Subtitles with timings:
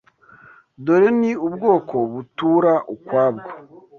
[0.85, 3.49] Dore ni ubwoko butura ukwabwo